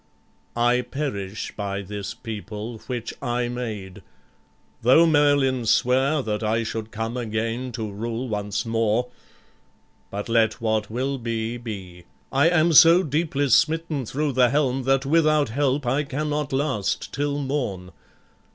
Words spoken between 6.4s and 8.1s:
I should come again To